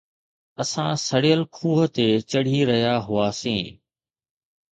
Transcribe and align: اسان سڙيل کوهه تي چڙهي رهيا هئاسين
اسان 0.61 0.91
سڙيل 1.07 1.41
کوهه 1.57 1.85
تي 1.95 2.07
چڙهي 2.29 2.61
رهيا 2.69 2.95
هئاسين 3.07 3.65